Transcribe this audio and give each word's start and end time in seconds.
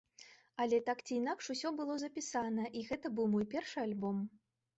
Але 0.63 0.77
так 0.87 1.03
ці 1.05 1.13
інакш 1.21 1.49
усё 1.55 1.71
было 1.81 1.99
запісана, 2.05 2.63
і 2.81 2.83
гэта 2.89 3.13
быў 3.19 3.29
мой 3.37 3.45
першы 3.53 3.77
альбом. 3.87 4.17